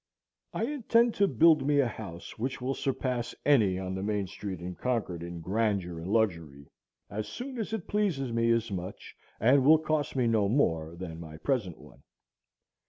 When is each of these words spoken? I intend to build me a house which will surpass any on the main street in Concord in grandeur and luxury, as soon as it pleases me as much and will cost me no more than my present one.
I 0.51 0.63
intend 0.65 1.13
to 1.17 1.27
build 1.27 1.63
me 1.63 1.79
a 1.79 1.87
house 1.87 2.39
which 2.39 2.59
will 2.59 2.73
surpass 2.73 3.35
any 3.45 3.77
on 3.77 3.93
the 3.93 4.01
main 4.01 4.25
street 4.25 4.59
in 4.59 4.73
Concord 4.73 5.21
in 5.21 5.41
grandeur 5.41 5.99
and 5.99 6.07
luxury, 6.11 6.65
as 7.11 7.27
soon 7.27 7.59
as 7.59 7.71
it 7.71 7.87
pleases 7.87 8.33
me 8.33 8.49
as 8.49 8.71
much 8.71 9.15
and 9.39 9.63
will 9.63 9.77
cost 9.77 10.15
me 10.15 10.25
no 10.25 10.49
more 10.49 10.95
than 10.95 11.19
my 11.19 11.37
present 11.37 11.77
one. 11.77 12.01